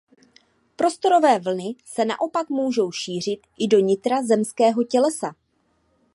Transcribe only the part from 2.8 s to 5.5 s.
šířit i do nitra zemského tělesa.